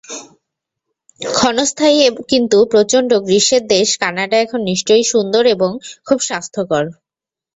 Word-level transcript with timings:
ক্ষণস্থায়ী 1.21 1.99
কিন্তু 2.29 2.57
প্রচণ্ড 2.71 3.11
গ্রীষ্মের 3.25 3.63
দেশ 3.67 3.87
কানাডা 4.01 4.37
এখন 4.39 4.59
নিশ্চয়ই 4.69 5.05
সুন্দর 5.13 5.43
এবং 5.55 5.71
খুব 6.07 6.19
স্বাস্থ্যকর। 6.21 6.83